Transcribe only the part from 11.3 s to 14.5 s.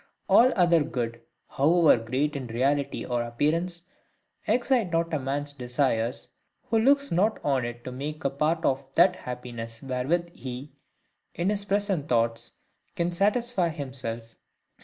in his present thoughts, can satisfy himself.